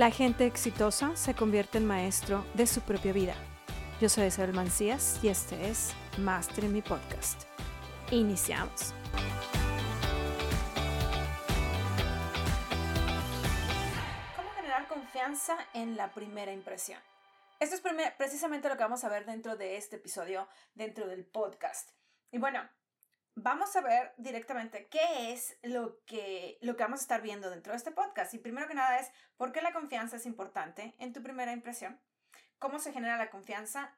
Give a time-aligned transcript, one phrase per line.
[0.00, 3.34] La gente exitosa se convierte en maestro de su propia vida.
[4.00, 7.42] Yo soy Isabel Mancías y este es Master en mi podcast.
[8.10, 8.94] Iniciamos.
[14.36, 16.98] ¿Cómo generar confianza en la primera impresión?
[17.58, 17.82] Esto es
[18.16, 21.90] precisamente lo que vamos a ver dentro de este episodio, dentro del podcast.
[22.32, 22.66] Y bueno,
[23.42, 27.72] vamos a ver directamente qué es lo que, lo que vamos a estar viendo dentro
[27.72, 28.34] de este podcast.
[28.34, 32.00] Y primero que nada es por qué la confianza es importante en tu primera impresión,
[32.58, 33.96] cómo se genera la confianza,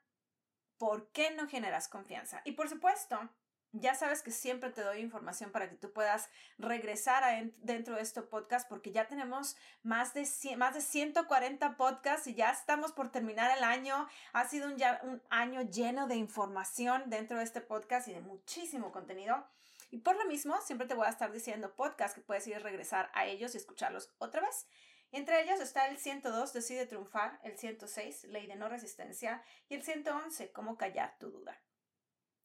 [0.79, 2.43] por qué no generas confianza.
[2.45, 3.31] Y por supuesto,
[3.73, 8.03] ya sabes que siempre te doy información para que tú puedas regresar a dentro de
[8.03, 13.11] este podcast porque ya tenemos más de, más de 140 podcasts y ya estamos por
[13.11, 14.07] terminar el año.
[14.35, 18.21] Ha sido un, ya, un año lleno de información dentro de este podcast y de
[18.21, 19.47] muchísimo contenido.
[19.91, 22.61] Y por lo mismo, siempre te voy a estar diciendo podcasts que puedes ir a
[22.61, 24.67] regresar a ellos y escucharlos otra vez.
[25.13, 29.83] Entre ellos está el 102, Decide Triunfar, el 106, Ley de No Resistencia, y el
[29.83, 31.61] 111, Cómo Callar tu Duda.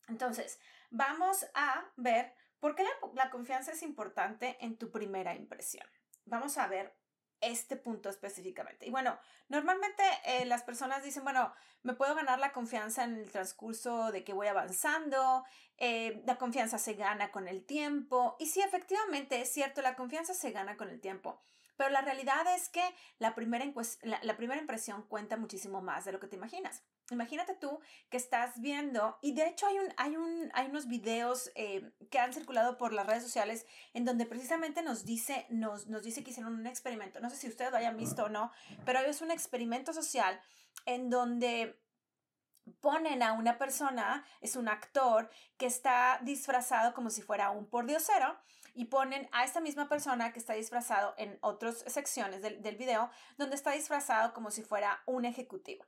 [0.09, 5.85] Entonces, vamos a ver por qué la, confianza es importante en tu primera impresión.
[6.25, 6.95] Vamos a ver
[7.39, 8.87] este punto específicamente.
[8.87, 13.31] Y bueno, normalmente eh, las personas dicen, bueno, me puedo ganar la confianza en el
[13.31, 15.45] transcurso de que voy avanzando,
[15.77, 18.35] eh, la confianza se gana con el tiempo.
[18.39, 21.43] Y sí, efectivamente es cierto, la confianza se gana con el tiempo.
[21.75, 22.83] Pero la realidad es que
[23.19, 23.65] la primera,
[24.23, 26.81] la primera impresión cuenta muchísimo más de lo que te imaginas.
[27.09, 31.51] Imagínate tú que estás viendo, y de hecho hay, un, hay, un, hay unos videos
[31.55, 36.03] eh, que han circulado por las redes sociales en donde precisamente nos dice, nos, nos
[36.03, 37.21] dice que hicieron un experimento.
[37.21, 38.51] No sé si ustedes lo hayan visto o no,
[38.85, 40.41] pero es un experimento social
[40.85, 41.79] en donde
[42.81, 48.37] ponen a una persona, es un actor que está disfrazado como si fuera un pordiosero
[48.73, 53.09] y ponen a esta misma persona que está disfrazado en otras secciones del, del video
[53.37, 55.85] donde está disfrazado como si fuera un ejecutivo.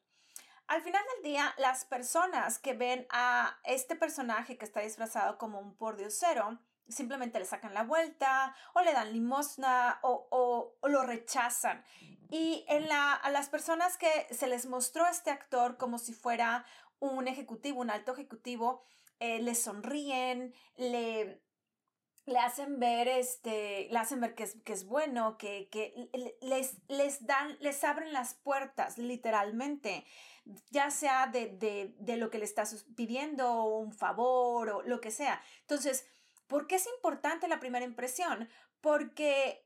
[0.69, 5.59] Al final del día, las personas que ven a este personaje que está disfrazado como
[5.59, 11.83] un pordiosero, simplemente le sacan la vuelta o le dan limosna o, lo rechazan.
[12.29, 16.63] Y en la, a las personas que se les mostró este actor como si fuera
[16.99, 18.83] un ejecutivo, un alto ejecutivo,
[19.19, 21.41] eh, le sonríen, le,
[22.27, 26.77] le hacen ver, este, le hacen ver que es, que es bueno, que, que les,
[26.87, 30.05] les dan, les abren las puertas, literalmente,
[30.69, 35.11] ya sea de, de, de lo que le estás pidiendo, un favor o lo que
[35.11, 35.41] sea.
[35.61, 36.05] Entonces,
[36.47, 38.49] ¿por qué es importante la primera impresión?
[38.81, 39.65] Porque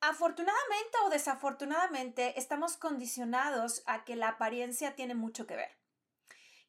[0.00, 5.83] afortunadamente o desafortunadamente estamos condicionados a que la apariencia tiene mucho que ver.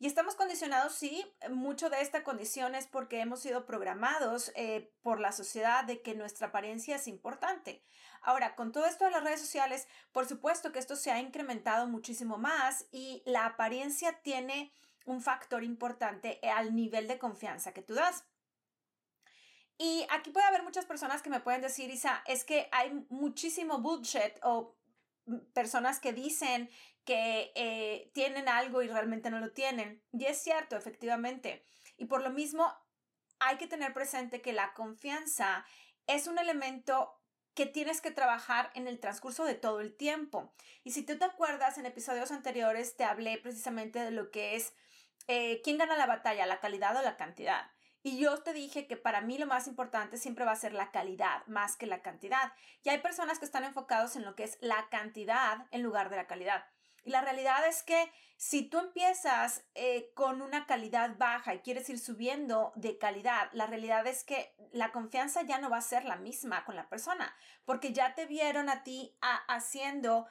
[0.05, 5.19] Y estamos condicionados, sí, mucho de esta condición es porque hemos sido programados eh, por
[5.19, 7.81] la sociedad de que nuestra apariencia es importante.
[8.21, 11.87] Ahora, con todo esto de las redes sociales, por supuesto que esto se ha incrementado
[11.87, 14.71] muchísimo más y la apariencia tiene
[15.05, 18.25] un factor importante al nivel de confianza que tú das.
[19.79, 23.79] Y aquí puede haber muchas personas que me pueden decir, Isa, es que hay muchísimo
[23.79, 24.77] bullshit o
[25.53, 26.69] personas que dicen
[27.05, 30.03] que eh, tienen algo y realmente no lo tienen.
[30.11, 31.63] Y es cierto, efectivamente.
[31.97, 32.73] Y por lo mismo,
[33.39, 35.65] hay que tener presente que la confianza
[36.07, 37.21] es un elemento
[37.53, 40.53] que tienes que trabajar en el transcurso de todo el tiempo.
[40.83, 44.73] Y si tú te acuerdas, en episodios anteriores te hablé precisamente de lo que es
[45.27, 47.71] eh, quién gana la batalla, la calidad o la cantidad.
[48.03, 50.91] Y yo te dije que para mí lo más importante siempre va a ser la
[50.91, 52.53] calidad más que la cantidad.
[52.83, 56.17] Y hay personas que están enfocados en lo que es la cantidad en lugar de
[56.17, 56.65] la calidad.
[57.05, 61.89] Y la realidad es que si tú empiezas eh, con una calidad baja y quieres
[61.89, 66.03] ir subiendo de calidad, la realidad es que la confianza ya no va a ser
[66.03, 67.33] la misma con la persona,
[67.63, 69.15] porque ya te vieron a ti
[69.47, 70.27] haciendo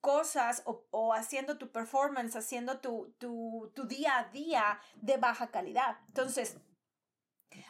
[0.00, 5.98] cosas o, haciendo tu performance, haciendo tu, tu, tu día a día de baja calidad.
[6.08, 6.56] Entonces,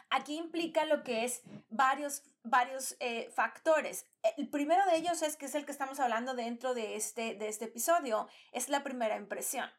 [0.09, 4.05] Aquí implica lo que es varios, varios eh, factores.
[4.37, 7.47] El primero de ellos es que es el que estamos hablando dentro de este, de
[7.47, 9.69] este episodio, es la primera impresión.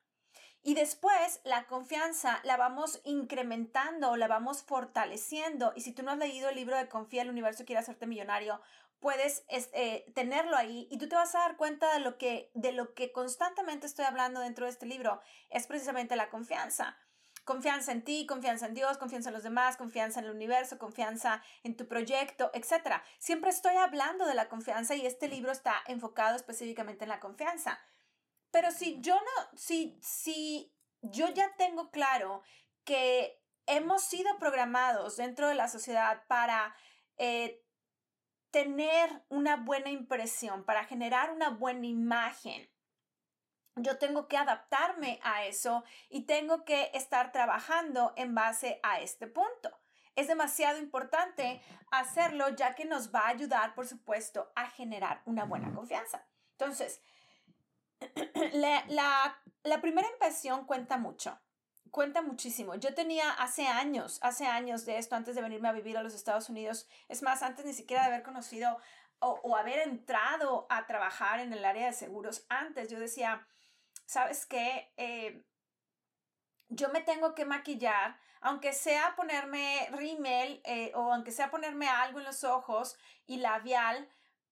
[0.63, 5.73] Y después la confianza la vamos incrementando, la vamos fortaleciendo.
[5.77, 8.61] Y si tú no has leído el libro de Confía, el universo quiere hacerte millonario,
[8.99, 12.73] puedes eh, tenerlo ahí y tú te vas a dar cuenta de lo, que, de
[12.73, 15.21] lo que constantemente estoy hablando dentro de este libro.
[15.51, 16.99] Es precisamente la confianza.
[17.47, 21.45] Confianza en ti, confianza en Dios, confianza en los demás, confianza en el universo, confianza
[21.63, 23.01] en tu proyecto, etc.
[23.21, 27.79] Siempre estoy hablando de la confianza y este libro está enfocado específicamente en la confianza.
[28.51, 32.43] Pero si yo no, si, si yo ya tengo claro
[32.83, 36.75] que hemos sido programados dentro de la sociedad para
[37.17, 37.65] eh,
[38.51, 42.69] tener una buena impresión, para generar una buena imagen,
[43.77, 49.27] yo tengo que adaptarme a eso y tengo que estar trabajando en base a este
[49.27, 49.71] punto.
[50.15, 55.45] Es demasiado importante hacerlo ya que nos va a ayudar, por supuesto, a generar una
[55.45, 56.27] buena confianza.
[56.53, 57.03] Entonces,
[58.53, 61.39] la, la primera impresión cuenta mucho
[61.97, 62.75] cuenta muchísimo.
[62.75, 66.15] Yo tenía hace años, hace años de esto, antes de venirme a vivir a los
[66.15, 68.77] Estados Unidos, es más, antes ni siquiera de haber conocido
[69.19, 73.47] o, haber entrado a trabajar en el área de seguros, antes yo decía,
[74.07, 74.93] ¿sabes qué?
[74.97, 75.45] Eh,
[76.69, 82.19] yo me tengo que maquillar, aunque sea ponerme rímel eh, o aunque sea ponerme algo
[82.19, 84.09] en los ojos y labial,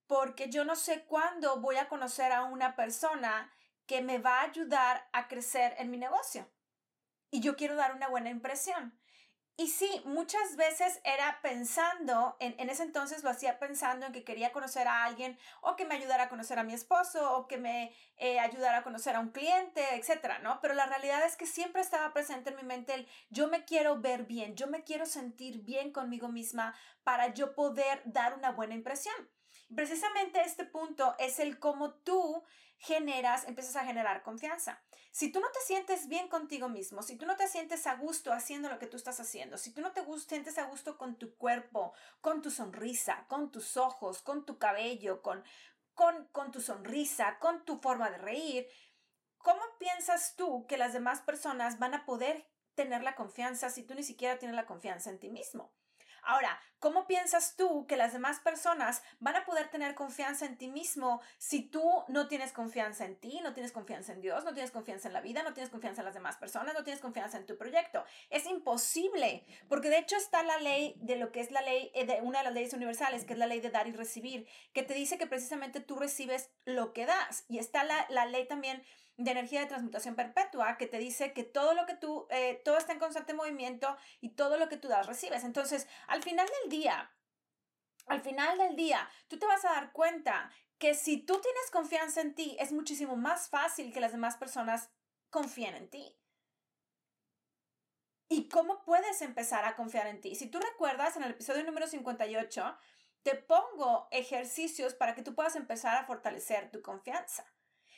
[0.07, 3.51] porque yo no sé cuándo voy a conocer a una persona
[3.87, 6.49] que me va a ayudar a crecer en mi negocio
[7.31, 8.97] y yo quiero dar una buena impresión.
[9.57, 14.51] Y sí, muchas veces era pensando, en, ese entonces lo hacía pensando en que quería
[14.51, 17.95] conocer a alguien o que me ayudara a conocer a mi esposo o que me
[18.17, 20.59] eh, ayudara a conocer a un cliente, etcétera, ¿no?
[20.61, 24.01] Pero la realidad es que siempre estaba presente en mi mente el yo me quiero
[24.01, 26.75] ver bien, yo me quiero sentir bien conmigo misma
[27.05, 29.15] para yo poder dar una buena impresión.
[29.75, 32.43] Precisamente este punto es el cómo tú
[32.77, 34.81] generas, empiezas a generar confianza.
[35.11, 38.31] Si tú no te sientes bien contigo mismo, si tú no te sientes a gusto
[38.31, 41.35] haciendo lo que tú estás haciendo, si tú no te sientes a gusto con tu
[41.35, 45.43] cuerpo, con tu sonrisa, con tus ojos, con tu cabello, con,
[45.93, 48.67] con, con tu sonrisa, con tu forma de reír,
[49.37, 53.93] ¿cómo piensas tú que las demás personas van a poder tener la confianza si tú
[53.93, 55.73] ni siquiera tienes la confianza en ti mismo?
[56.25, 60.67] Ahora, ¿cómo piensas tú que las demás personas van a poder tener confianza en ti
[60.67, 64.71] mismo si tú no tienes confianza en ti, no tienes confianza en Dios, no tienes
[64.71, 67.45] confianza en la vida, no tienes confianza en las demás personas, no tienes confianza en
[67.45, 68.03] tu proyecto?
[68.29, 72.05] Es imposible, porque de hecho está la ley de lo que es la ley, eh,
[72.05, 74.83] de una de las leyes universales, que es la ley de dar y recibir, que
[74.83, 77.45] te dice que precisamente tú recibes lo que das.
[77.47, 78.83] Y está la, la ley también
[79.17, 82.77] de energía de transmutación perpetua que te dice que todo lo que tú, eh, todo
[82.77, 85.43] está en constante movimiento y todo lo que tú das recibes.
[85.43, 87.11] Entonces, al final del día,
[88.07, 92.21] al final del día, tú te vas a dar cuenta que si tú tienes confianza
[92.21, 94.89] en ti, es muchísimo más fácil que las demás personas
[95.29, 96.19] confíen en ti.
[98.27, 100.35] ¿Y cómo puedes empezar a confiar en ti?
[100.35, 102.77] Si tú recuerdas, en el episodio número 58,
[103.23, 107.45] te pongo ejercicios para que tú puedas empezar a fortalecer tu confianza.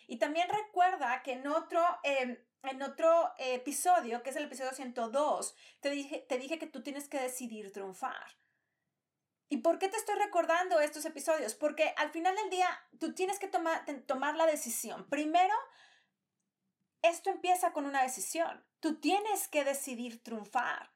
[0.08, 5.56] Y también recuerda que en otro, em, en otro episodio, que es el episodio 102,
[5.82, 8.38] te dije, te dije que tú tienes que decidir triunfar.
[9.50, 11.56] ¿Y por qué te estoy recordando estos episodios?
[11.56, 12.68] Porque al final del día
[13.00, 15.08] tú tienes que tomar, la decisión.
[15.10, 15.56] Primero,
[17.02, 18.66] esto empieza con una decisión.
[18.80, 20.92] Tú tienes que decidir triunfar.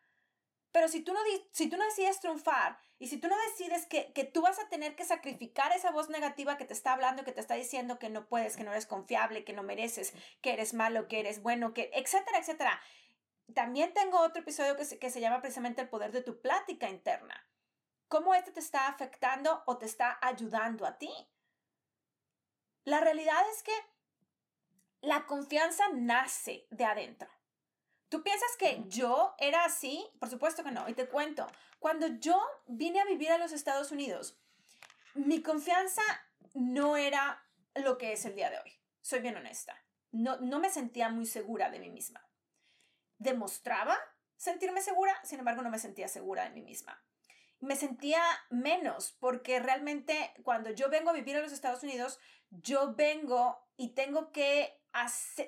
[0.72, 1.20] Pero si tú no,
[1.52, 4.70] si tú no decides triunfar y si tú no decides que, que, tú vas a
[4.70, 8.12] tener que sacrificar esa voz negativa que te está hablando, que te está diciendo que
[8.12, 11.74] no puedes, que no eres confiable, que no mereces, que eres malo, que eres bueno,
[11.74, 12.80] que etcétera, etcétera.
[13.56, 16.92] También tengo otro episodio que se, que se llama precisamente el poder de tu plática
[16.92, 17.44] interna.
[18.08, 21.10] ¿Cómo esto te está afectando o te está ayudando a ti?
[22.84, 23.74] La realidad es que
[25.02, 27.32] la confianza nace de adentro.
[28.12, 30.06] ¿Tú piensas que yo era así?
[30.20, 30.90] Por supuesto que no.
[30.90, 31.48] Y te cuento,
[31.80, 34.38] cuando yo vine a vivir a los Estados Unidos,
[35.14, 36.02] mi confianza
[36.54, 37.42] no era
[37.74, 38.78] lo que es el día de hoy.
[39.00, 39.82] Soy bien honesta.
[40.12, 42.28] No, no me sentía muy segura de mí misma.
[43.18, 43.98] Demostraba
[44.36, 47.02] sentirme segura, sin embargo no me sentía segura de mí misma.
[47.62, 52.94] Me sentía menos porque realmente cuando yo vengo a vivir a los Estados Unidos, yo
[52.96, 54.78] vengo y tengo que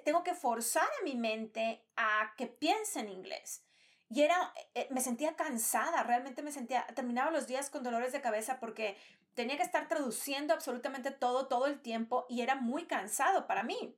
[0.06, 3.66] tengo que forzar a mi mente a que piense en inglés.
[4.10, 8.22] Y era, eh, me sentía cansada, realmente me sentía, terminaba los días con dolores de
[8.22, 8.96] cabeza porque
[9.34, 13.98] tenía que estar traduciendo absolutamente todo, todo el tiempo y era muy cansado para mí.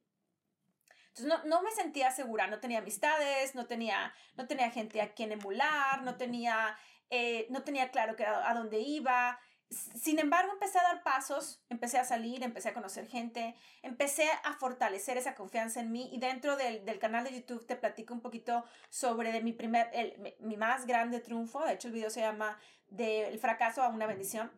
[1.17, 5.13] Entonces no, no me sentía segura, no tenía amistades, no tenía, no tenía gente a
[5.13, 6.77] quien emular, no tenía,
[7.09, 11.97] eh, no tenía claro que a dónde iba, sin embargo, empecé a dar pasos, empecé
[11.97, 16.55] a salir, empecé a conocer gente, empecé a fortalecer esa confianza en mí y dentro
[16.55, 20.55] del, del canal de YouTube te platico un poquito sobre de mi primer, el, mi
[20.55, 24.51] más grande triunfo, de hecho el video se llama Del fracaso a una bendición.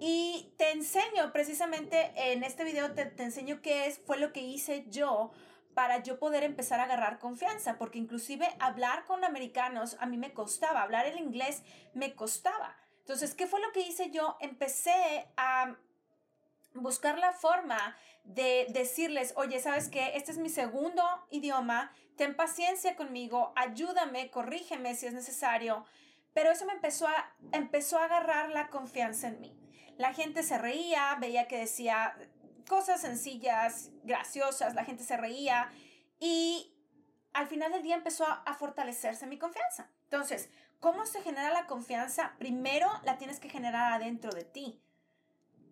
[0.00, 4.40] Y te enseño precisamente en este video, te, te enseño qué es, fue lo que
[4.40, 5.32] hice yo
[5.74, 10.32] para yo poder empezar a agarrar confianza, porque inclusive hablar con americanos a mí me
[10.32, 11.62] costaba, hablar el inglés
[11.92, 12.76] me costaba.
[13.00, 14.36] Entonces, ¿qué fue lo que hice yo?
[14.40, 15.76] Empecé a
[16.74, 20.12] buscar la forma de decirles, oye, ¿sabes qué?
[20.14, 25.84] Este es mi segundo idioma, ten paciencia conmigo, ayúdame, corrígeme si es necesario.
[26.32, 29.56] Pero eso me empezó a, empezó a agarrar la confianza en mí.
[29.96, 32.16] la gente se reía, veía que decía
[32.68, 35.70] cosas sencillas, graciosas, la gente se reía
[36.20, 36.74] y
[37.32, 39.90] al final del día empezó a, fortalecerse mi confianza.
[40.04, 40.48] Entonces,
[40.80, 42.34] ¿cómo se genera la confianza?
[42.38, 44.80] Primero la tienes que generar adentro de ti.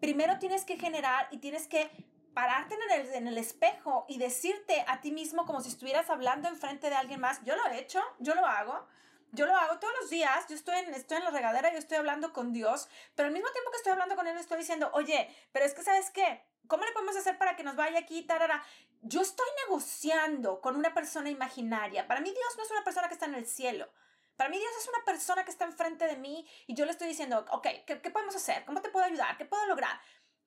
[0.00, 1.90] Primero tienes que generar y tienes que
[2.34, 6.48] pararte en el, en el, espejo y decirte a ti mismo como si estuvieras hablando
[6.48, 7.44] enfrente de alguien más.
[7.44, 8.86] Yo lo he hecho, yo lo hago.
[9.34, 11.96] Yo lo hago todos los días, yo estoy en, estoy en la regadera, yo estoy
[11.96, 15.34] hablando con Dios, pero al mismo tiempo que estoy hablando con Él, estoy diciendo, oye,
[15.52, 18.22] pero es que sabes qué, ¿cómo le podemos hacer para que nos vaya aquí?
[18.22, 18.62] Tarara?
[19.02, 22.06] Yo estoy negociando con una persona imaginaria.
[22.06, 23.90] Para mí Dios no es una persona que está en el cielo.
[24.36, 27.08] Para mí Dios es una persona que está enfrente de mí y yo le estoy
[27.08, 28.64] diciendo, ok, ¿qué, qué podemos hacer?
[28.64, 29.36] ¿Cómo te puedo ayudar?
[29.36, 30.00] ¿Qué puedo lograr?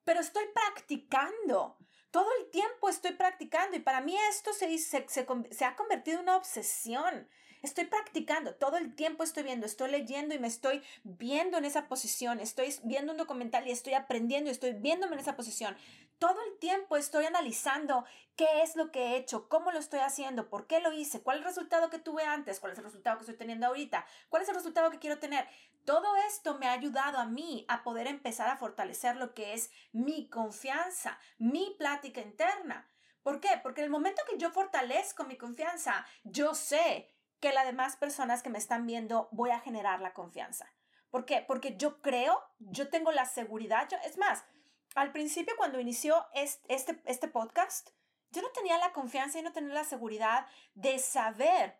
[0.04, 1.78] Pero estoy practicando.
[2.10, 6.18] Todo el tiempo estoy practicando y para mí esto se, se, se, se ha convertido
[6.18, 7.28] en una obsesión.
[7.62, 11.88] Estoy practicando, todo el tiempo estoy viendo, estoy leyendo y me estoy viendo en esa
[11.88, 15.76] posición, estoy viendo un documental y estoy aprendiendo y estoy viéndome en esa posición.
[16.18, 18.04] Todo el tiempo estoy analizando
[18.36, 21.38] qué es lo que he hecho, cómo lo estoy haciendo, por qué lo hice, cuál
[21.38, 24.42] es el resultado que tuve antes, cuál es el resultado que estoy teniendo ahorita, cuál
[24.42, 25.46] es el resultado que quiero tener.
[25.84, 29.70] Todo esto me ha ayudado a mí a poder empezar a fortalecer lo que es
[29.92, 32.90] mi confianza, mi plática interna.
[33.22, 33.60] ¿Por qué?
[33.62, 38.42] Porque en el momento que yo fortalezco mi confianza, yo sé que las demás personas
[38.42, 40.66] que me están viendo voy a generar la confianza.
[41.10, 41.44] ¿Por qué?
[41.46, 43.88] Porque yo creo, yo tengo la seguridad.
[43.88, 44.44] Yo, es más,
[44.96, 47.90] al principio cuando inició este, este, podcast,
[48.30, 51.78] yo no tenía la confianza y no tenía la seguridad de saber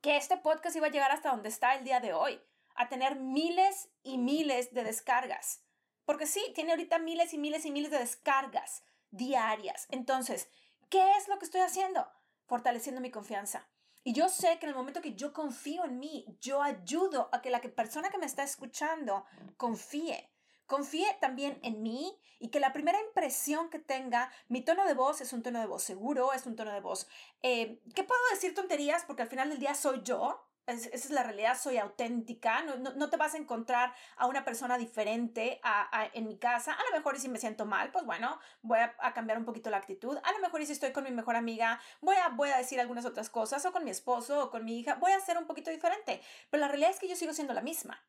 [0.00, 2.40] que este podcast iba a llegar hasta donde está el día de hoy,
[2.74, 5.62] a tener miles y miles de descargas.
[6.06, 9.86] Porque sí, tiene ahorita miles y miles y miles de descargas diarias.
[9.90, 10.48] Entonces,
[10.88, 12.10] ¿qué es lo que estoy haciendo?
[12.46, 13.68] Fortaleciendo mi confianza.
[14.02, 17.42] Y yo sé que en el momento que yo confío en mí, yo ayudo a
[17.42, 19.24] que la persona que me está escuchando
[19.56, 20.33] confíe.
[20.66, 25.20] Confíe también en mí y que la primera impresión que tenga, mi tono de voz
[25.20, 27.06] es un tono de voz seguro, es un tono de voz
[27.42, 31.22] eh, que puedo decir tonterías porque al final del día soy yo, esa es la
[31.22, 36.26] realidad, soy auténtica, no, no, te vas a encontrar a una persona diferente a, en
[36.26, 36.72] mi casa.
[36.72, 39.68] A lo mejor y si me siento mal, pues bueno, voy a, cambiar un poquito
[39.70, 40.16] la actitud.
[40.22, 42.80] A lo mejor y si estoy con mi mejor amiga, voy a, voy a decir
[42.80, 45.46] algunas otras cosas, o con mi esposo, o con mi hija, voy a ser un
[45.46, 46.22] poquito diferente.
[46.50, 48.02] Pero la realidad es que yo sigo siendo la misma.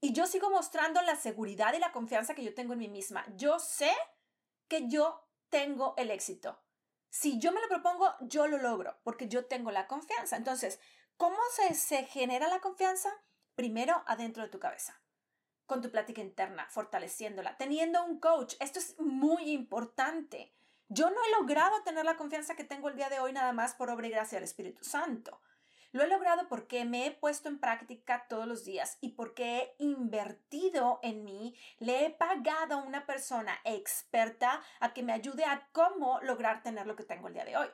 [0.00, 3.26] Y yo sigo mostrando la seguridad y la confianza que yo tengo en mí misma.
[3.36, 3.92] Yo sé
[4.68, 6.60] que yo tengo el éxito.
[7.10, 10.36] Si yo me lo propongo, yo lo logro, porque yo tengo la confianza.
[10.36, 10.78] Entonces,
[11.18, 13.10] ¿Cómo se, se genera la confianza?
[13.56, 15.02] Primero, adentro de tu cabeza,
[15.66, 18.54] con tu plática interna, fortaleciéndola, teniendo un coach.
[18.60, 20.54] Esto es muy importante.
[20.88, 23.74] Yo no he logrado tener la confianza que tengo el día de hoy nada más
[23.74, 25.40] por obra y gracia del Espíritu Santo.
[25.92, 29.84] Lo he logrado porque me he puesto en práctica todos los días y porque he
[29.84, 35.68] invertido en mí, le he pagado a una persona experta a que me ayude a
[35.72, 37.68] cómo lograr tener lo que tengo el día de hoy.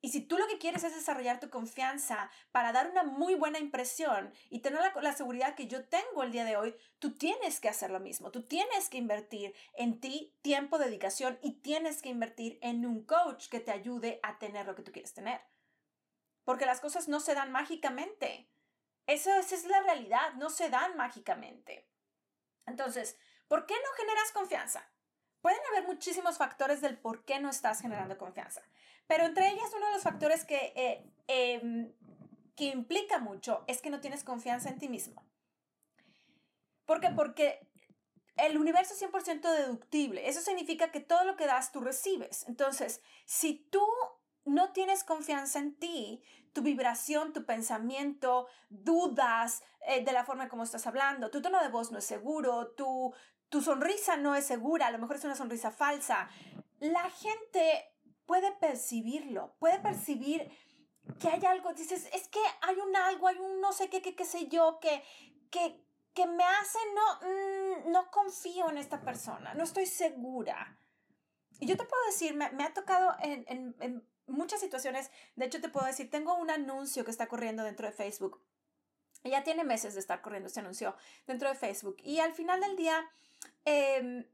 [0.00, 3.58] Y si tú lo que quieres es desarrollar tu confianza para dar una muy buena
[3.58, 7.68] impresión y tener la, seguridad que yo tengo el día de hoy, tú tienes que
[7.68, 8.30] hacer lo mismo.
[8.30, 13.48] Tú tienes que invertir en ti tiempo, dedicación y tienes que invertir en un coach
[13.48, 15.40] que te ayude a tener lo que tú quieres tener.
[16.48, 18.48] Porque las cosas no se dan mágicamente.
[19.06, 21.86] esa es la realidad, no se dan mágicamente.
[22.64, 24.90] Entonces, ¿por qué no generas confianza?
[25.42, 28.62] Pueden haber muchísimos factores del por qué no estás generando confianza,
[29.06, 31.92] pero entre ellas uno de los factores que, eh, em,
[32.56, 35.22] que implica mucho es que no tienes confianza en ti mismo.
[36.86, 37.10] ¿Por qué?
[37.10, 37.60] Porque
[38.38, 40.26] el universo es 100% deductible.
[40.26, 42.48] Eso significa que todo lo que das tú recibes.
[42.48, 43.86] Entonces, si tú
[44.48, 50.64] no tienes confianza en ti, tu vibración, tu pensamiento, dudas eh, de la forma como
[50.64, 53.14] estás hablando, tu tono de voz no es seguro, tu,
[53.48, 56.28] tu sonrisa no es segura, a lo mejor es una sonrisa falsa.
[56.80, 57.92] La gente
[58.26, 60.50] puede percibirlo, puede percibir
[61.20, 64.24] que hay algo, dices, es que hay un algo, hay un no sé qué, qué,
[64.24, 65.02] sé yo, que,
[65.50, 70.78] que, que me hace no, mm, no confío en esta persona, no estoy segura.
[71.60, 75.68] Y yo te puedo decir, me, me ha tocado en muchas situaciones, de hecho te
[75.68, 78.40] puedo decir, tengo un anuncio que está corriendo dentro de Facebook.
[79.24, 80.94] Ya tiene meses de estar corriendo este anuncio
[81.26, 81.96] dentro de Facebook.
[82.02, 83.04] Y al final del día,
[83.64, 84.24] Em,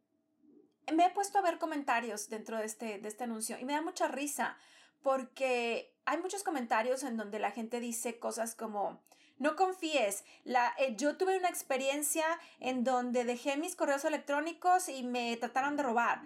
[0.93, 3.83] me he puesto a ver comentarios dentro de este, de este anuncio y me da
[3.83, 4.57] mucha risa
[5.03, 9.03] porque hay muchos comentarios en donde la gente dice cosas como,
[9.39, 12.25] no confíes, la, eh, yo tuve una experiencia
[12.61, 16.23] en donde dejé mis correos electrónicos y me trataron de robar.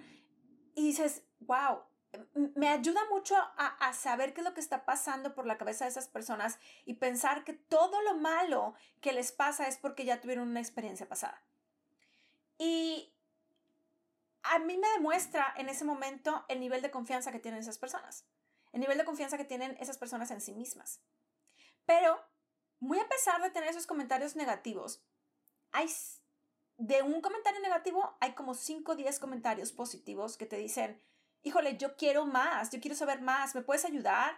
[0.75, 1.83] Y dices, wow,
[2.35, 5.85] me ayuda mucho a, a, saber qué es lo que está pasando por la cabeza
[5.85, 10.21] de esas personas y pensar que todo lo malo que les pasa es porque ya
[10.21, 11.43] tuvieron una experiencia pasada.
[12.57, 13.13] Y
[14.43, 18.25] a mí me demuestra en ese momento el nivel de confianza que tienen esas personas,
[18.73, 21.01] el nivel de confianza que tienen esas personas en sí mismas.
[21.85, 22.21] Pero,
[22.81, 25.03] muy a pesar de tener esos comentarios negativos,
[25.73, 25.89] hay
[26.79, 31.03] de un comentario negativo hay como 5 o 10 comentarios positivos que te dicen,
[31.43, 34.37] híjole, yo quiero más, yo quiero saber más, ¿me puedes ayudar?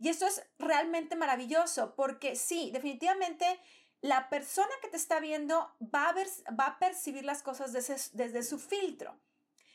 [0.00, 3.60] Y esto es realmente maravilloso porque sí, definitivamente
[4.00, 6.28] la persona que te está viendo va a, ver,
[6.58, 9.18] va a percibir las cosas desde, desde su filtro.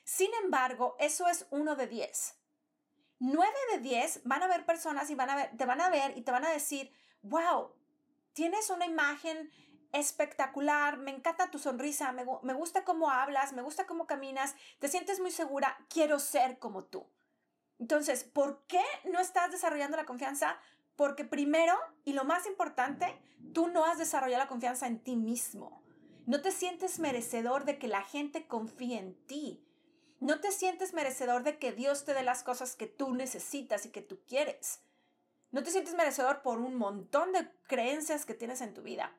[0.05, 2.35] Sin embargo, eso es uno de 10.
[3.19, 6.17] 9 de 10 van a ver personas y van a ver, te van a ver
[6.17, 7.71] y te van a decir, wow,
[8.33, 9.49] tienes una imagen
[9.93, 14.89] espectacular, me encanta tu sonrisa, me, me, gusta cómo hablas, me gusta cómo caminas, te
[14.89, 17.07] sientes muy segura, quiero ser como tú.
[17.79, 20.57] Entonces, ¿por qué no estás desarrollando la confianza?
[20.95, 23.19] Porque primero, y lo más importante,
[23.53, 25.83] tú no has desarrollado la confianza en ti mismo.
[26.25, 29.65] No te sientes merecedor de que la gente confíe en ti.
[30.19, 33.89] No te sientes merecedor de que Dios te dé las cosas que tú necesitas y
[33.89, 34.81] que tú quieres.
[35.51, 39.13] No te sientes merecedor por un montón de creencias que tienes en tu vida.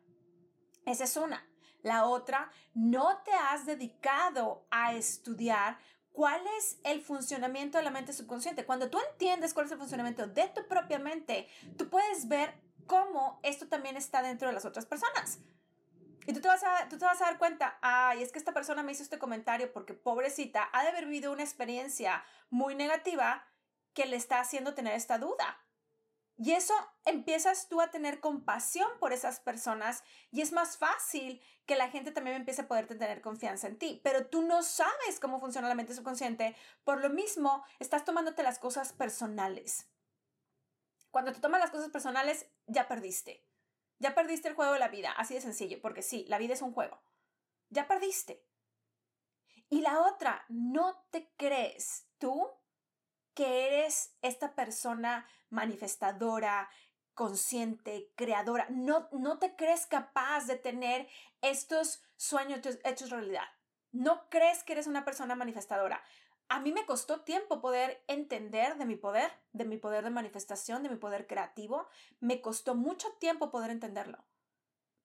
[0.86, 1.46] Esa es una.
[1.82, 5.78] La otra, no te has dedicado a estudiar
[6.12, 8.64] cuál es el funcionamiento de la mente subconsciente.
[8.64, 12.54] Cuando tú entiendes cuál es el funcionamiento de tu propia mente, tú puedes ver
[12.86, 15.40] cómo esto también está dentro de las otras personas.
[16.26, 18.54] Y tú te, vas a, tú te vas a dar cuenta, ay, es que esta
[18.54, 23.44] persona me hizo este comentario porque pobrecita ha de haber vivido una experiencia muy negativa
[23.92, 25.58] que le está haciendo tener esta duda.
[26.36, 26.74] Y eso
[27.04, 32.10] empiezas tú a tener compasión por esas personas y es más fácil que la gente
[32.10, 34.00] también empiece a poder tener confianza en ti.
[34.02, 36.56] Pero tú no sabes cómo funciona la mente subconsciente.
[36.82, 39.88] Por lo mismo, estás tomándote las cosas personales.
[41.12, 43.46] Cuando te tomas las cosas personales, ya perdiste.
[44.00, 45.12] Ya perdiste el juego de la vida.
[45.12, 45.80] Así de sencillo.
[45.80, 47.00] Porque sí, la vida es un juego.
[47.70, 48.44] Ya perdiste.
[49.70, 52.50] Y la otra, no te crees tú
[53.34, 56.68] que eres esta persona manifestadora,
[57.14, 58.66] consciente, creadora.
[58.70, 61.08] No, no te crees capaz de tener
[61.40, 63.46] estos sueños hechos realidad.
[63.92, 66.02] No crees que eres una persona manifestadora.
[66.48, 70.82] A mí me costó tiempo poder entender de mi poder, de mi poder de manifestación,
[70.82, 71.88] de mi poder creativo.
[72.20, 74.24] Me costó mucho tiempo poder entenderlo.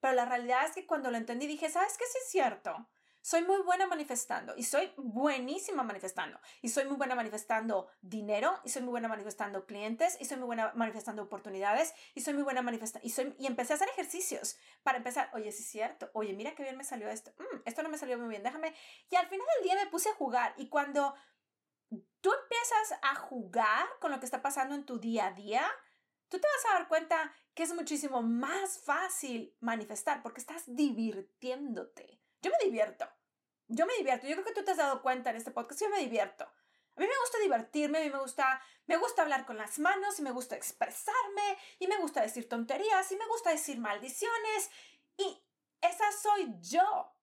[0.01, 2.05] Pero la realidad es que cuando lo entendí dije, ¿sabes qué?
[2.05, 2.89] Sí es cierto.
[3.21, 6.39] Soy muy buena manifestando y soy buenísima manifestando.
[6.61, 10.45] Y soy muy buena manifestando dinero y soy muy buena manifestando clientes y soy muy
[10.45, 13.05] buena manifestando oportunidades y soy muy buena manifestando.
[13.05, 16.55] Y, soy, y empecé a hacer ejercicios para empezar, oye, sí es cierto, oye, mira
[16.55, 18.73] qué bien me salió esto, mm, esto no me salió muy bien, déjame.
[19.09, 21.13] Y al final del día me puse a jugar y cuando
[22.21, 25.69] tú empiezas a jugar con lo que está pasando en tu día a día,
[26.29, 32.18] tú te vas a dar cuenta que es muchísimo más fácil manifestar porque estás divirtiéndote.
[32.41, 33.07] Yo me divierto.
[33.67, 34.27] Yo me divierto.
[34.27, 35.81] Yo creo que tú te has dado cuenta en este podcast.
[35.81, 36.43] Yo me divierto.
[36.43, 40.19] A mí me gusta divertirme, a mí me gusta, me gusta hablar con las manos
[40.19, 44.69] y me gusta expresarme y me gusta decir tonterías y me gusta decir maldiciones
[45.15, 45.41] y
[45.79, 47.15] esa soy yo.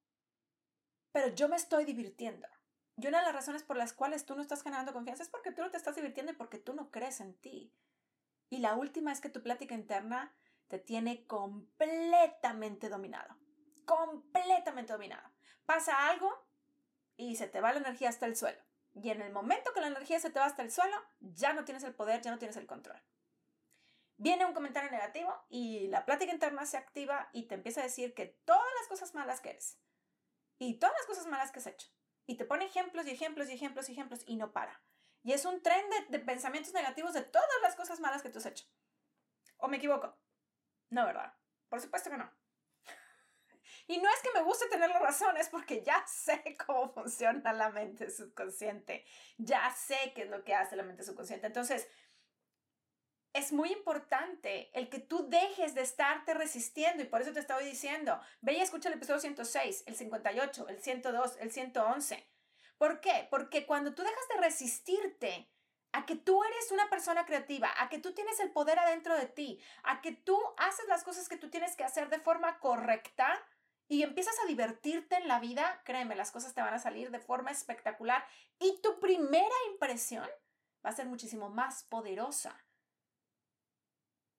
[1.13, 2.49] Pero yo me estoy divirtiendo.
[2.97, 5.53] Y una de las razones por las cuales tú no estás generando confianza es porque
[5.53, 7.75] tú no te estás divirtiendo y porque tú no crees en ti.
[8.49, 10.35] Y la última es que tu plática interna
[10.69, 13.37] te tiene completamente dominado
[13.87, 15.33] completamente dominado.
[15.65, 16.47] Pasa algo
[17.17, 18.61] y se te va la energía hasta el suelo.
[18.95, 21.65] Y en el momento que la energía se te va hasta el suelo, ya no
[21.65, 23.01] tienes el poder, ya no tienes el control.
[24.19, 28.15] Viene un comentario negativo y la plática interna se activa y te empieza a decir
[28.15, 29.79] que todas las cosas malas que eres
[30.59, 31.89] y todas las cosas malas que has hecho.
[32.27, 34.83] Y te pone ejemplos y ejemplos y ejemplos y ejemplos y no para.
[35.23, 38.39] Y es un tren de, de pensamientos negativos de todas las cosas malas que tú
[38.39, 38.65] has hecho.
[39.59, 40.17] ¿O me equivoco?
[40.89, 41.35] No, ¿verdad?
[41.69, 42.31] Por supuesto que no.
[43.89, 47.53] Y no es que me guste tener la razón, es porque ya sé cómo funciona
[47.53, 49.05] la mente subconsciente.
[49.39, 51.47] Ya sé qué es lo que hace la mente subconsciente.
[51.47, 51.89] Entonces,
[53.33, 57.67] es muy importante el que tú dejes de estarte resistiendo y por eso te estoy
[57.67, 62.27] diciendo, ve y escucha el episodio 106, el 58, el 102, el 111.
[62.79, 63.29] ¿Por qué?
[63.31, 65.51] Porque cuando tú dejas de resistirte
[65.93, 69.27] a que tú eres una persona creativa, a que tú tienes el poder adentro de
[69.27, 73.43] ti, a que tú haces las cosas que tú tienes que hacer de forma correcta,
[73.89, 77.21] y empiezas a divertirte en la vida, créeme, las cosas te van a salir de
[77.21, 78.25] forma espectacular
[78.59, 80.29] y tu primera impresión
[80.85, 82.65] va a ser muchísimo más poderosa.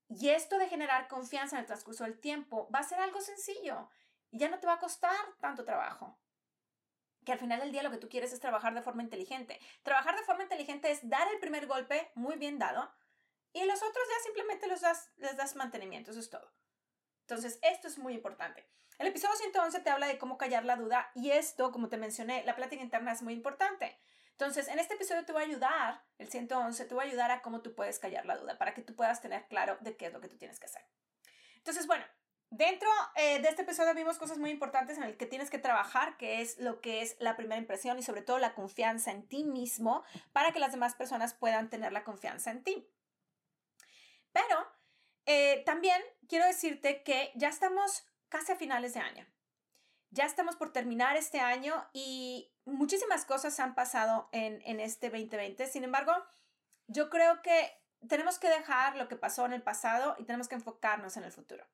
[0.10, 3.90] Y esto de generar confianza en el transcurso del tiempo va a ser algo sencillo
[4.32, 6.18] y ya no te va a costar tanto trabajo.
[7.26, 9.60] Que al final del día lo que tú quieres es trabajar de forma inteligente.
[9.84, 12.90] Trabajar de forma inteligente es dar el primer golpe muy bien dado
[13.52, 16.54] y los otros ya simplemente los das, les das mantenimiento, eso es todo.
[17.30, 18.66] Entonces, esto es muy importante.
[19.00, 22.42] El episodio 111 te habla de cómo callar la duda y esto, como te mencioné,
[22.46, 24.00] la plática interna es muy importante.
[24.32, 27.42] Entonces, en este episodio te voy a ayudar, el 111, te voy a ayudar a
[27.42, 30.14] cómo tú puedes callar la duda para que tú puedas tener claro de qué es
[30.14, 30.84] lo que tú tienes que hacer.
[31.58, 32.06] Entonces, bueno,
[32.50, 36.16] dentro eh, de este episodio vimos cosas muy importantes en el que tienes que trabajar,
[36.16, 39.44] que es lo que es la primera impresión y sobre todo la confianza en ti
[39.44, 42.90] mismo para que las demás personas puedan tener la confianza en ti.
[44.32, 44.77] Pero
[45.28, 49.28] eh, también quiero decirte que ya estamos casi a finales de año.
[50.10, 55.68] Ya estamos por terminar este año y muchísimas cosas han pasado en, en este 2020.
[55.68, 56.14] Sin embargo,
[56.88, 60.56] yo creo que tenemos que dejar lo que pasó en el pasado y tenemos que
[60.56, 61.68] enfocarnos en el futuro.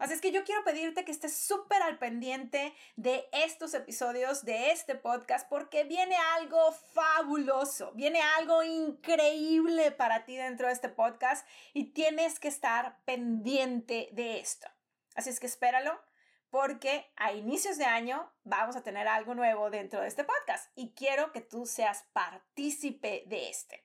[0.00, 4.70] Así es que yo quiero pedirte que estés súper al pendiente de estos episodios, de
[4.70, 11.46] este podcast, porque viene algo fabuloso, viene algo increíble para ti dentro de este podcast
[11.74, 14.68] y tienes que estar pendiente de esto.
[15.16, 16.00] Así es que espéralo
[16.48, 20.94] porque a inicios de año vamos a tener algo nuevo dentro de este podcast y
[20.94, 23.84] quiero que tú seas partícipe de este.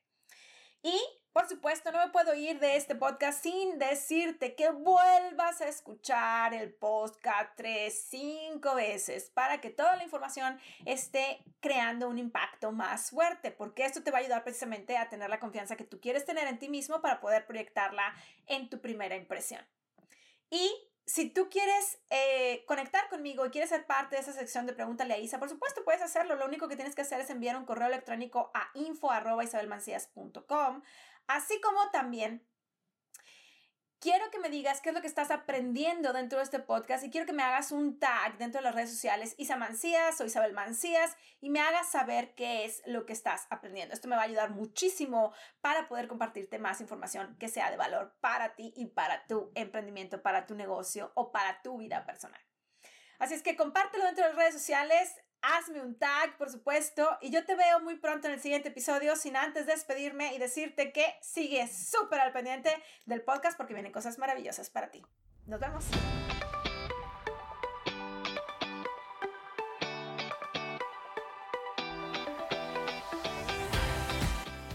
[0.81, 0.97] Y
[1.35, 6.53] por supuesto, no me puedo ir de este podcast sin decirte que vuelvas a escuchar
[6.53, 13.09] el podcast tres, cinco veces para que toda la información esté creando un impacto más
[13.09, 16.23] fuerte, porque esto te va a ayudar precisamente a tener la confianza que tú quieres
[16.23, 18.15] tener en ti mismo para poder proyectarla
[18.47, 19.59] en tu primera impresión.
[20.49, 20.71] Y
[21.05, 25.13] si tú quieres eh, conectar conmigo y quieres ser parte de esa sección de Pregúntale
[25.13, 26.35] a Isa, por supuesto puedes hacerlo.
[26.35, 30.81] Lo único que tienes que hacer es enviar un correo electrónico a info.isabelmancías.com
[31.27, 32.47] Así como también
[33.99, 37.09] quiero que me digas qué es lo que estás aprendiendo dentro de este podcast y
[37.09, 40.53] quiero que me hagas un tag dentro de las redes sociales, Isa Mancías o Isabel
[40.53, 43.95] Mancías, y me hagas saber qué es lo que estás aprendiendo.
[43.95, 48.15] Esto me va a ayudar muchísimo para poder compartirte más información que sea de valor
[48.21, 52.41] para ti y para tu emprendimiento, para tu negocio o para tu vida personal.
[53.17, 57.29] Así es que compártelo dentro de las redes sociales hazme un tag, por supuesto, y
[57.29, 61.05] yo te veo muy pronto en el siguiente episodio, sin antes despedirme y decirte que
[61.21, 62.71] sigue súper al pendiente
[63.05, 65.03] del podcast porque vienen cosas maravillosas para ti.
[65.45, 65.85] Nos vemos.